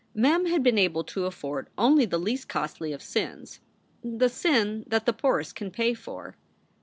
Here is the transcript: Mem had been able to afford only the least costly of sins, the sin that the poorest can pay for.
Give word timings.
Mem 0.15 0.47
had 0.47 0.63
been 0.63 0.79
able 0.79 1.03
to 1.03 1.27
afford 1.27 1.69
only 1.77 2.05
the 2.05 2.17
least 2.17 2.49
costly 2.49 2.91
of 2.91 3.03
sins, 3.03 3.59
the 4.03 4.29
sin 4.29 4.83
that 4.87 5.05
the 5.05 5.13
poorest 5.13 5.53
can 5.53 5.69
pay 5.69 5.93
for. 5.93 6.35